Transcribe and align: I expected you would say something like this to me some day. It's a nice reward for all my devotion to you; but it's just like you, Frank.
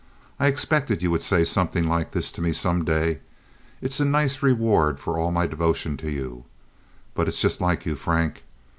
I 0.39 0.47
expected 0.47 1.03
you 1.03 1.11
would 1.11 1.21
say 1.21 1.45
something 1.45 1.87
like 1.87 2.09
this 2.09 2.31
to 2.31 2.41
me 2.41 2.53
some 2.53 2.83
day. 2.83 3.19
It's 3.83 3.99
a 3.99 4.03
nice 4.05 4.41
reward 4.41 4.99
for 4.99 5.19
all 5.19 5.29
my 5.29 5.45
devotion 5.45 5.95
to 5.97 6.09
you; 6.09 6.45
but 7.13 7.27
it's 7.27 7.39
just 7.39 7.61
like 7.61 7.85
you, 7.85 7.93
Frank. 7.93 8.43